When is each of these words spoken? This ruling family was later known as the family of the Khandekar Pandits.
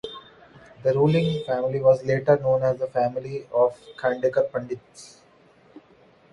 This 0.81 0.95
ruling 0.95 1.43
family 1.45 1.79
was 1.79 2.03
later 2.03 2.35
known 2.39 2.63
as 2.63 2.79
the 2.79 2.87
family 2.87 3.47
of 3.53 3.77
the 3.85 3.91
Khandekar 4.01 4.51
Pandits. 4.51 5.21